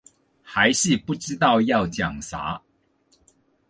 [0.41, 2.63] 還是不知道要講啥